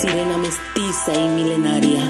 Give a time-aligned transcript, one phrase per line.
[0.00, 2.00] sirena mestiza y milenaria.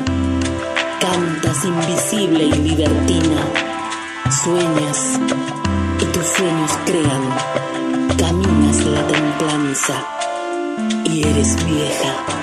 [1.01, 3.43] Cantas invisible y libertina.
[4.45, 5.19] Sueñas
[6.01, 8.17] y tus sueños crean.
[8.17, 10.07] Caminas la templanza
[11.05, 12.40] y eres vieja.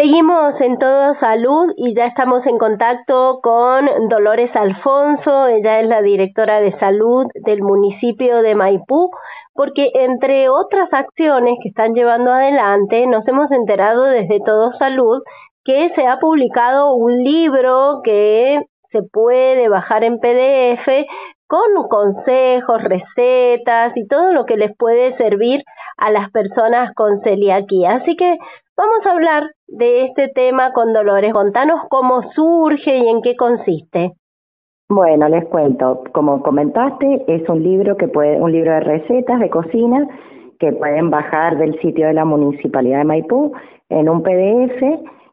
[0.00, 6.00] Seguimos en Todo Salud y ya estamos en contacto con Dolores Alfonso, ella es la
[6.00, 9.10] directora de salud del municipio de Maipú,
[9.52, 15.20] porque entre otras acciones que están llevando adelante, nos hemos enterado desde Todo Salud
[15.64, 18.58] que se ha publicado un libro que
[18.92, 20.88] se puede bajar en PDF
[21.46, 25.62] con consejos, recetas y todo lo que les puede servir
[25.98, 27.96] a las personas con celiaquía.
[27.96, 28.38] Así que
[28.78, 31.32] vamos a hablar de este tema con Dolores.
[31.32, 34.12] Contanos cómo surge y en qué consiste.
[34.88, 36.02] Bueno, les cuento.
[36.12, 40.08] Como comentaste, es un libro que puede, un libro de recetas de cocina
[40.58, 43.52] que pueden bajar del sitio de la Municipalidad de Maipú
[43.88, 44.82] en un PDF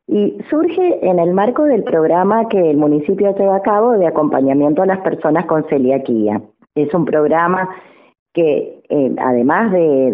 [0.08, 4.84] y surge en el marco del programa que el municipio lleva a cabo de acompañamiento
[4.84, 6.42] a las personas con celiaquía.
[6.76, 7.68] Es un programa
[8.34, 10.12] que, eh, además de,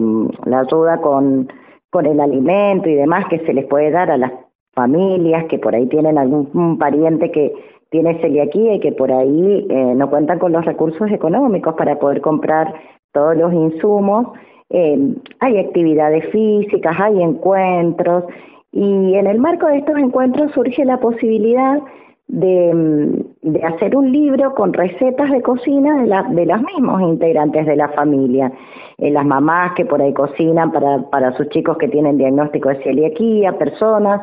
[0.00, 1.48] mm, la ayuda con,
[1.94, 4.32] con el alimento y demás que se les puede dar a las
[4.74, 7.52] familias que por ahí tienen algún pariente que
[7.88, 12.20] tiene celiaquía y que por ahí eh, no cuentan con los recursos económicos para poder
[12.20, 12.74] comprar
[13.12, 14.26] todos los insumos,
[14.70, 14.98] eh,
[15.38, 18.24] hay actividades físicas, hay encuentros
[18.72, 21.78] y en el marco de estos encuentros surge la posibilidad
[22.26, 27.02] de, mm, de hacer un libro con recetas de cocina de, la, de los mismos
[27.02, 28.52] integrantes de la familia.
[28.98, 32.82] Eh, las mamás que por ahí cocinan para, para sus chicos que tienen diagnóstico de
[32.82, 34.22] celiaquía, personas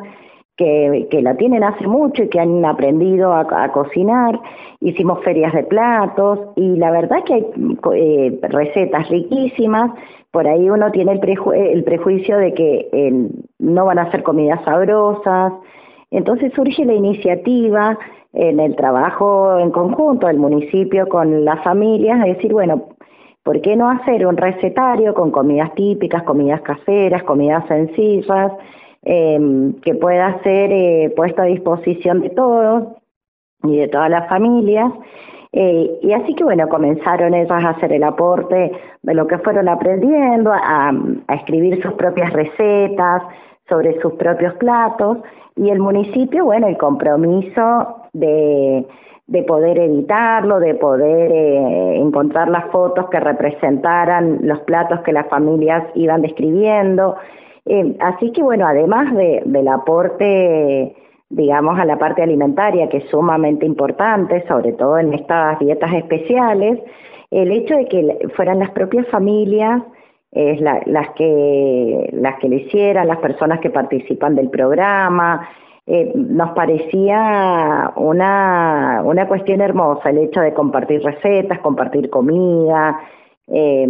[0.56, 4.38] que, que, la tienen hace mucho y que han aprendido a, cocinar.
[4.80, 7.46] Hicimos ferias de platos y la verdad que hay
[7.94, 9.92] eh, recetas riquísimas
[10.32, 11.20] por ahí uno tiene el,
[11.54, 15.52] el prejuicio de que eh, no van a ser comidas sabrosas.
[16.12, 17.98] Entonces surge la iniciativa
[18.34, 22.88] en el trabajo en conjunto del municipio con las familias de decir, bueno,
[23.42, 28.52] ¿por qué no hacer un recetario con comidas típicas, comidas caseras, comidas sencillas,
[29.04, 32.88] eh, que pueda ser eh, puesto a disposición de todos
[33.64, 34.92] y de todas las familias?
[35.50, 38.72] Eh, y así que bueno, comenzaron ellas a hacer el aporte
[39.02, 40.92] de lo que fueron aprendiendo, a
[41.28, 43.22] escribir sus propias recetas
[43.66, 45.18] sobre sus propios platos
[45.56, 48.86] y el municipio, bueno, el compromiso de,
[49.26, 55.28] de poder editarlo, de poder eh, encontrar las fotos que representaran los platos que las
[55.28, 57.16] familias iban describiendo.
[57.66, 60.96] Eh, así que bueno, además de, del aporte
[61.32, 66.78] digamos, a la parte alimentaria, que es sumamente importante, sobre todo en estas dietas especiales,
[67.30, 69.82] el hecho de que fueran las propias familias
[70.32, 75.46] es las que las que lo hicieran, las personas que participan del programa,
[75.86, 83.00] eh, nos parecía una, una cuestión hermosa el hecho de compartir recetas, compartir comida,
[83.48, 83.86] eh,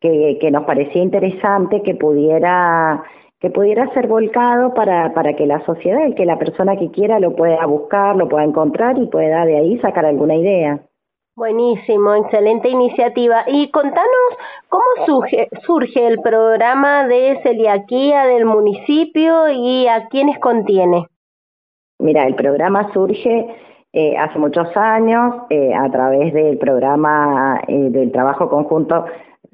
[0.00, 3.02] que, que nos parecía interesante que pudiera
[3.40, 7.20] que pudiera ser volcado para, para que la sociedad, el que la persona que quiera
[7.20, 10.80] lo pueda buscar, lo pueda encontrar y pueda de ahí sacar alguna idea.
[11.36, 13.44] Buenísimo, excelente iniciativa.
[13.46, 14.06] Y contanos
[14.70, 21.08] cómo surge, surge el programa de celiaquía del municipio y a quiénes contiene.
[21.98, 23.54] Mira, el programa surge
[23.92, 29.04] eh, hace muchos años eh, a través del programa eh, del trabajo conjunto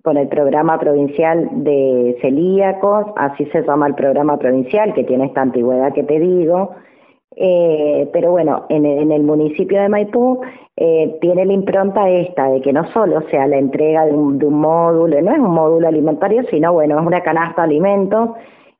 [0.04, 5.42] con el programa provincial de celíacos, así se llama el programa provincial, que tiene esta
[5.42, 6.76] antigüedad que te digo.
[7.36, 10.40] Eh, pero bueno, en, el municipio de Maipú
[10.76, 15.20] eh, tiene la impronta esta de que no solo sea la entrega de un, módulo,
[15.22, 18.30] no es un módulo alimentario, sino bueno, es una canasta de alimentos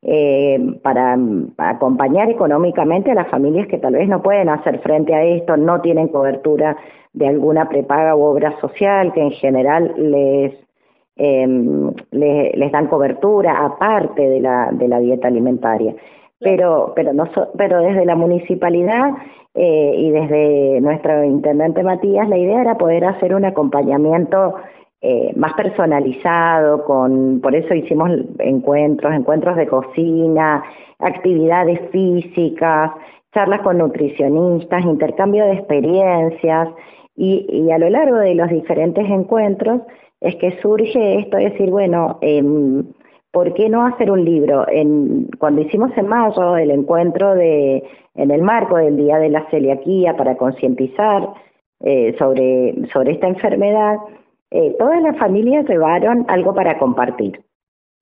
[0.03, 1.17] eh, para,
[1.59, 5.81] acompañar económicamente a las familias que tal vez no pueden hacer frente a esto, no
[5.81, 6.77] tienen cobertura
[7.13, 10.55] de alguna prepaga u obra social que en general les
[11.17, 11.47] eh,
[12.11, 15.95] les, les, dan cobertura aparte de la, de la dieta alimentaria.
[16.43, 17.25] Pero, pero, no
[17.57, 19.11] pero desde la municipalidad
[19.55, 24.55] eh, y desde nuestro intendente Matías, la idea era poder hacer un acompañamiento
[25.01, 30.63] eh, más personalizado, con, por eso hicimos encuentros, encuentros de cocina,
[30.99, 32.93] actividades físicas,
[33.35, 36.69] charlas con nutricionistas, intercambio de experiencias,
[37.17, 39.83] y, y a lo largo de los diferentes encuentros
[40.21, 42.43] es que surge esto de decir, bueno, eh,
[43.33, 44.67] ¿por qué no hacer un libro?
[44.69, 47.83] En, cuando hicimos en mayo el encuentro de,
[48.15, 51.29] en el marco del Día de la Celiaquía para concientizar
[51.81, 53.97] eh, sobre, sobre esta enfermedad,
[54.51, 57.41] eh, todas las familias llevaron algo para compartir.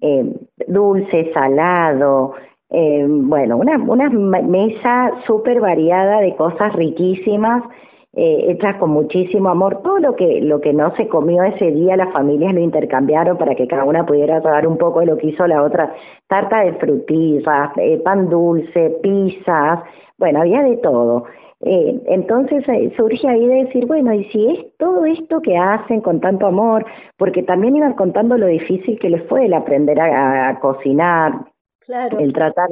[0.01, 0.25] eh,
[0.67, 2.35] dulce, salado,
[2.71, 7.65] eh, bueno, una, una mesa súper variada de cosas riquísimas,
[8.13, 9.83] eh, hechas con muchísimo amor.
[9.83, 13.55] Todo lo que, lo que no se comió ese día, las familias lo intercambiaron para
[13.55, 15.95] que cada una pudiera dar un poco de lo que hizo la otra.
[16.27, 19.81] Tarta de frutillas, eh, pan dulce, pizzas,
[20.19, 21.25] bueno, había de todo.
[21.63, 26.01] Eh, entonces eh, surge ahí de decir, bueno, y si es todo esto que hacen
[26.01, 26.87] con tanto amor,
[27.19, 31.33] porque también iban contando lo difícil que les fue el aprender a, cocinar,
[32.19, 32.71] el tratar,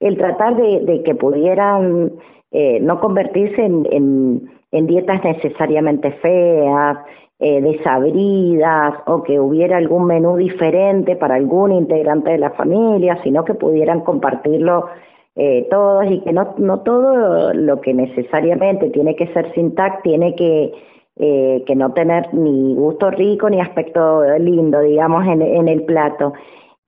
[0.00, 2.12] el tratar de, que pudieran
[2.50, 6.98] eh, no convertirse en, en, dietas necesariamente feas,
[7.40, 13.44] eh, desabridas o que hubiera algún menú diferente para algún integrante de la familia, sino
[13.44, 14.86] que pudieran compartirlo
[15.36, 20.02] eh, todos y que no, no todo lo que necesariamente tiene que ser sin tac
[20.02, 20.72] tiene que,
[21.16, 26.32] eh, que no tener ni gusto rico ni aspecto lindo, digamos, en, en el plato.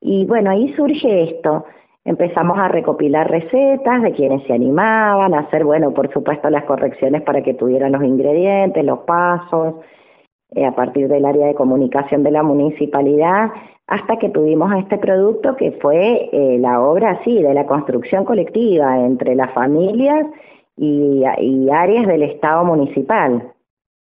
[0.00, 1.64] Y bueno, ahí surge esto.
[2.04, 7.22] Empezamos a recopilar recetas de quienes se animaban, a hacer, bueno, por supuesto, las correcciones
[7.22, 9.74] para que tuvieran los ingredientes, los pasos,
[10.52, 13.50] eh, a partir del área de comunicación de la municipalidad,
[13.86, 18.98] hasta que tuvimos este producto que fue eh, la obra, sí, de la construcción colectiva
[19.04, 20.26] entre las familias
[20.76, 23.52] y áreas del Estado municipal.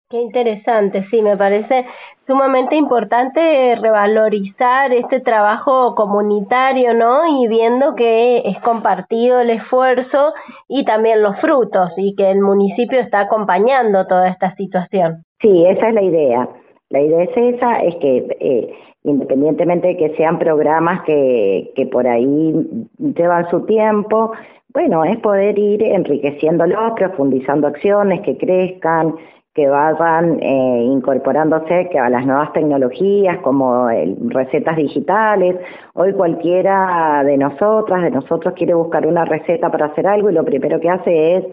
[0.09, 1.85] Qué interesante, sí, me parece
[2.25, 7.43] sumamente importante revalorizar este trabajo comunitario, ¿no?
[7.43, 10.33] Y viendo que es compartido el esfuerzo
[10.69, 15.25] y también los frutos y que el municipio está acompañando toda esta situación.
[15.41, 16.49] Sí, esa es la idea.
[16.89, 18.73] La idea es esa, es que eh,
[19.03, 22.53] independientemente de que sean programas que, que por ahí
[22.97, 24.31] llevan su tiempo,
[24.73, 29.15] bueno, es poder ir enriqueciéndolos, profundizando acciones que crezcan,
[29.57, 33.87] que vayan eh, incorporándose que a las nuevas tecnologías como
[34.27, 35.55] recetas digitales.
[35.95, 40.45] Hoy cualquiera de nosotras, de nosotros quiere buscar una receta para hacer algo y lo
[40.45, 41.45] primero que hace es,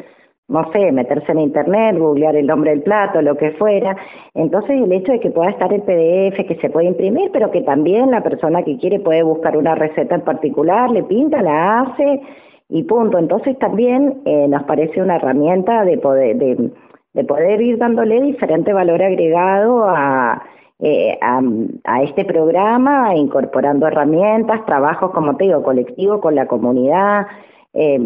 [0.49, 3.97] no sé, meterse en internet, googlear el nombre del plato, lo que fuera.
[4.35, 7.63] Entonces el hecho de que pueda estar el PDF, que se puede imprimir, pero que
[7.63, 12.21] también la persona que quiere puede buscar una receta en particular, le pinta, la hace
[12.69, 13.17] y punto.
[13.17, 16.37] Entonces también eh, nos parece una herramienta de poder...
[16.37, 16.71] De,
[17.15, 20.43] de poder ir dándole diferente valor agregado a,
[20.81, 27.27] eh, a, este programa, incorporando herramientas, trabajos, como te digo, colectivo con la comunidad.
[27.73, 27.99] Eh,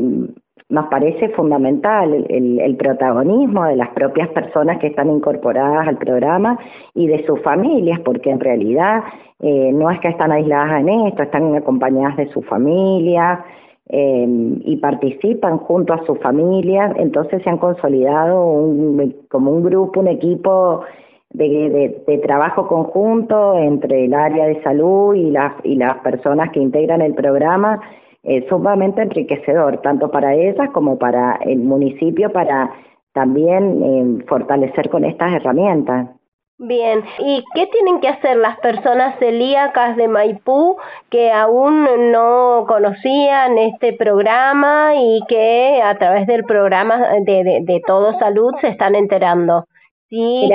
[0.70, 6.58] nos parece fundamental el, protagonismo de las propias personas que están incorporadas al programa
[6.94, 9.02] y de sus familias, porque en realidad
[9.40, 13.42] eh, no es que están aisladas en esto, están acompañadas de su familia,
[13.90, 20.00] Em, y participan junto a sus familias, entonces se han consolidado un, como un grupo,
[20.00, 20.82] un equipo
[21.30, 26.60] de, de, trabajo conjunto entre el área de salud y las, y las personas que
[26.60, 27.80] integran el programa,
[28.24, 32.70] eh, sumamente enriquecedor, tanto para ellas como para el municipio, para
[33.14, 36.10] también eh, fortalecer con estas herramientas.
[36.60, 40.76] Bien, ¿y qué tienen que hacer las personas celíacas de Maipú
[41.08, 48.18] que aún no conocían este programa y que a través del programa de, de, Todo
[48.18, 49.66] Salud se están enterando?
[50.08, 50.50] Sí,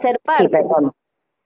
[0.00, 0.64] ser parte.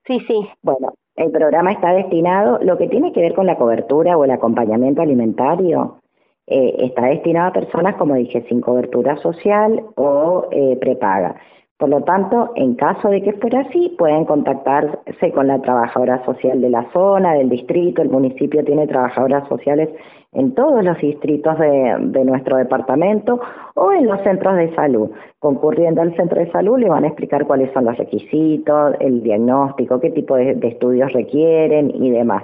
[0.04, 0.48] Sí, sí.
[0.62, 4.30] Bueno, el programa está destinado, lo que tiene que ver con la cobertura o el
[4.30, 6.00] acompañamiento alimentario,
[6.47, 11.40] eh, está destinado a personas, como dije, sin cobertura social o eh, prepaga.
[11.80, 16.60] Por lo tanto, en caso de que fuera así, pueden contactarse con la trabajadora social
[16.60, 18.02] de la zona, del distrito.
[18.02, 19.88] El municipio tiene trabajadoras sociales
[20.32, 23.40] en todos los distritos de, nuestro departamento
[23.76, 25.10] o en los centros de salud.
[25.38, 30.00] Concurriendo al centro de salud le van a explicar cuáles son los requisitos, el diagnóstico,
[30.00, 32.42] qué tipo de, de estudios requieren y demás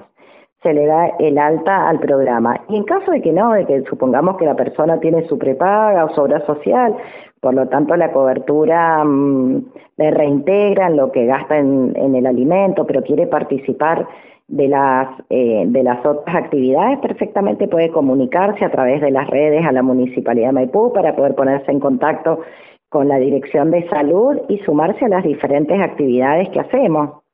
[0.62, 2.58] se le da el alta al programa.
[2.68, 6.04] Y en caso de que no, de que supongamos que la persona tiene su prepaga
[6.06, 6.96] o su obra social,
[7.40, 9.64] por lo tanto, la cobertura mm,
[9.98, 14.06] le reintegra lo que gasta en, el alimento, pero quiere participar
[14.48, 19.66] de las, eh, de las otras actividades, perfectamente puede comunicarse a través de las redes
[19.66, 22.40] a la Municipalidad de Maipú para poder ponerse en contacto
[22.88, 27.25] con la Dirección de Salud y sumarse a las diferentes actividades que hacemos.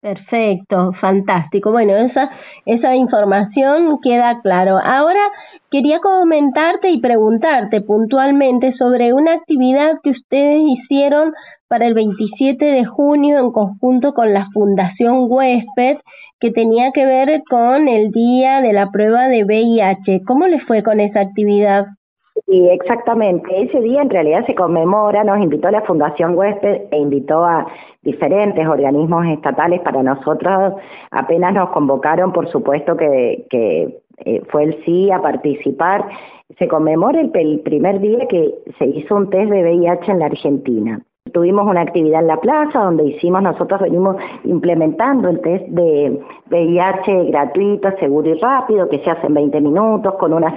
[0.00, 1.72] Perfecto, fantástico.
[1.72, 2.30] Bueno, esa,
[2.66, 4.78] esa información queda claro.
[4.82, 5.20] Ahora
[5.70, 11.32] quería comentarte y preguntarte puntualmente sobre una actividad que ustedes hicieron
[11.66, 15.98] para el 27 de junio en conjunto con la Fundación Huésped
[16.40, 20.22] que tenía que ver con el día de la prueba de VIH.
[20.24, 21.86] ¿Cómo les fue con esa actividad?
[22.46, 23.62] Sí, exactamente.
[23.62, 27.66] Ese día en realidad se conmemora, nos invitó la Fundación Huésped e invitó a
[28.02, 29.80] diferentes organismos estatales.
[29.80, 30.74] Para nosotros
[31.10, 36.06] apenas nos convocaron, por supuesto que, que eh, fue el sí a participar.
[36.58, 40.26] Se conmemora el, el primer día que se hizo un test de VIH en la
[40.26, 41.02] Argentina.
[41.32, 46.20] Tuvimos una actividad en la plaza donde hicimos, nosotros venimos implementando el test de
[46.50, 50.54] VIH gratuito, seguro y rápido, que se hace en 20 minutos, con una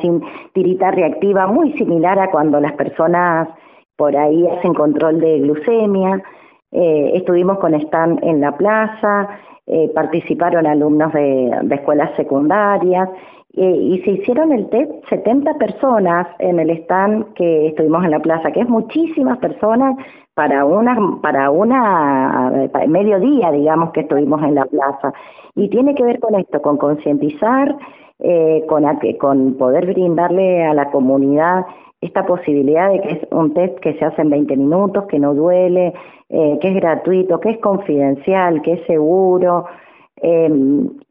[0.54, 3.50] tirita reactiva muy similar a cuando las personas
[3.96, 6.24] por ahí hacen control de glucemia.
[6.72, 9.30] Eh, estuvimos con stand en la plaza,
[9.68, 13.10] eh, participaron alumnos de, escuelas secundarias
[13.54, 18.20] eh, y se hicieron el test 70 personas en el stand que estuvimos en la
[18.20, 19.96] plaza, que es muchísimas personas
[20.34, 22.52] para una para una
[22.88, 25.14] mediodía digamos que estuvimos en la plaza.
[25.56, 27.76] Y tiene que ver con esto con concientizar
[28.20, 28.84] eh, con
[29.20, 31.66] con poder brindarle a la comunidad
[32.02, 35.34] esta posibilidad de que es un test que se hace en 20 minutos que no
[35.34, 35.94] duele
[36.30, 39.66] eh, que es gratuito que es confidencial que es seguro
[40.18, 40.50] eh,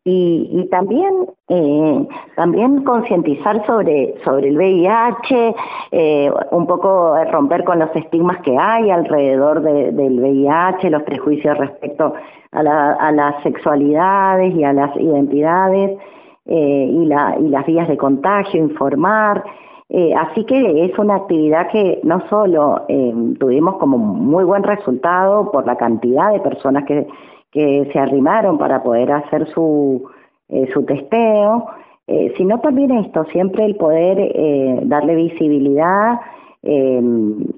[0.04, 5.54] y, y, también eh, también concientizar sobre sobre el VIH
[5.90, 11.58] eh, un poco romper con los estigmas que hay alrededor de, del VIH los prejuicios
[11.58, 12.14] respecto
[12.52, 15.98] a, la, a las sexualidades y a las identidades
[16.46, 19.44] eh, y la y las vías de contagio informar.
[19.88, 25.50] Eh, así que es una actividad que no solo eh, tuvimos como muy buen resultado
[25.50, 27.08] por la cantidad de personas que
[27.50, 30.08] que se arrimaron para poder hacer su,
[30.48, 31.66] eh, su testeo,
[32.06, 36.20] eh, sino también esto, siempre el poder eh, darle visibilidad
[36.62, 37.00] eh,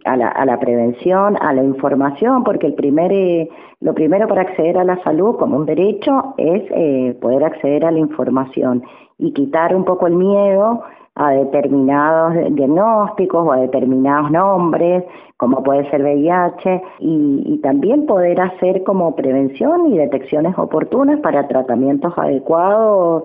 [0.04, 3.48] a, la, a la prevención, a la información, porque el primer, eh,
[3.80, 7.90] lo primero para acceder a la salud como un derecho es eh, poder acceder a
[7.90, 8.84] la información
[9.18, 10.82] y quitar un poco el miedo
[11.14, 15.04] a determinados diagnósticos o a determinados nombres,
[15.36, 21.48] como puede ser VIH, y, y también poder hacer como prevención y detecciones oportunas para
[21.48, 23.24] tratamientos adecuados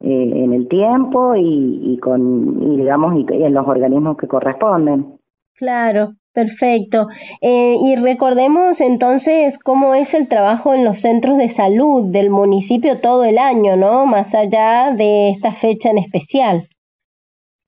[0.00, 5.18] eh, en el tiempo y, y con y digamos y, en los organismos que corresponden.
[5.56, 7.06] Claro, Perfecto.
[7.40, 13.00] Eh, y recordemos entonces cómo es el trabajo en los centros de salud del municipio
[13.00, 14.04] todo el año, ¿no?
[14.04, 16.68] Más allá de esta fecha en especial.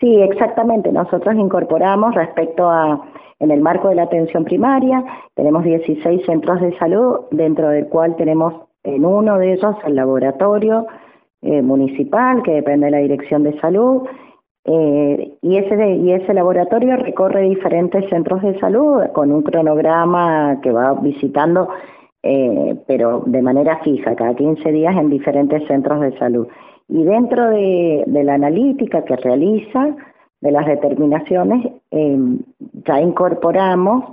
[0.01, 0.93] Sí, exactamente.
[0.93, 3.01] Nosotros incorporamos respecto a,
[3.39, 8.15] en el marco de la atención primaria, tenemos 16 centros de salud, dentro del cual
[8.17, 10.87] tenemos en uno de ellos el laboratorio
[11.43, 14.03] eh, municipal, que depende de la Dirección de Salud,
[14.65, 20.61] eh, y, ese de, y ese laboratorio recorre diferentes centros de salud con un cronograma
[20.61, 21.69] que va visitando,
[22.23, 26.49] eh, pero de manera fija, cada 15 días en diferentes centros de salud.
[26.89, 29.97] Y dentro de, de la analítica que realiza,
[30.41, 32.19] de las determinaciones, eh,
[32.87, 34.05] ya incorporamos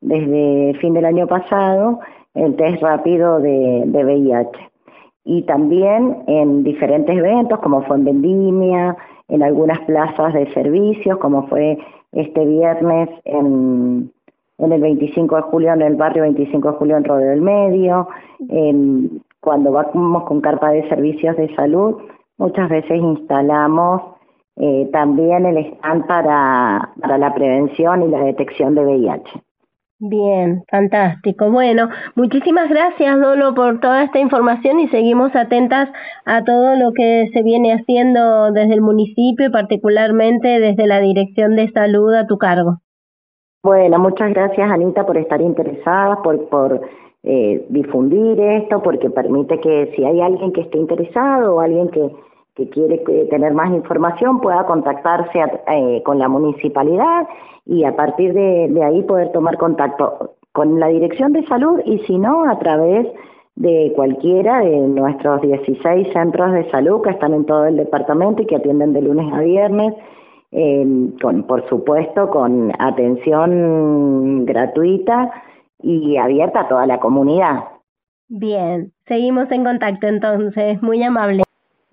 [0.00, 2.00] desde fin del año pasado
[2.34, 4.70] el test rápido de, de VIH.
[5.24, 8.96] Y también en diferentes eventos, como fue en Vendimia,
[9.28, 11.78] en algunas plazas de servicios, como fue
[12.12, 14.10] este viernes en,
[14.58, 18.08] en el 25 de julio, en el barrio 25 de julio en Rodeo del Medio,
[18.48, 21.96] en, cuando vamos con carpa de servicios de salud,
[22.42, 24.02] Muchas veces instalamos
[24.56, 29.30] eh, también el stand para, para la prevención y la detección de VIH.
[30.00, 31.48] Bien, fantástico.
[31.52, 35.88] Bueno, muchísimas gracias, Dolo, por toda esta información y seguimos atentas
[36.24, 41.54] a todo lo que se viene haciendo desde el municipio y particularmente desde la Dirección
[41.54, 42.78] de Salud a tu cargo.
[43.62, 46.80] Bueno, muchas gracias, Anita, por estar interesada, por, por
[47.22, 52.10] eh, difundir esto, porque permite que si hay alguien que esté interesado o alguien que,
[52.54, 52.98] que quiere
[53.30, 57.26] tener más información pueda contactarse eh, con la municipalidad
[57.64, 61.98] y a partir de, de ahí poder tomar contacto con la Dirección de Salud y
[62.00, 63.06] si no, a través
[63.54, 68.46] de cualquiera de nuestros 16 centros de salud que están en todo el departamento y
[68.46, 69.94] que atienden de lunes a viernes,
[70.52, 70.86] eh,
[71.20, 75.30] con, por supuesto con atención gratuita
[75.82, 77.64] y abierta a toda la comunidad.
[78.28, 81.42] Bien, seguimos en contacto entonces, muy amable.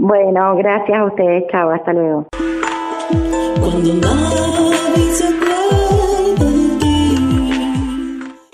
[0.01, 2.25] Bueno, gracias a ustedes, chao, hasta luego.